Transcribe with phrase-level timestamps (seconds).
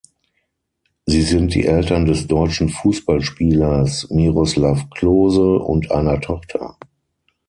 [1.05, 6.75] Sie sind die Eltern des deutschen Fußballspielers Miroslav Klose und einer Tochter.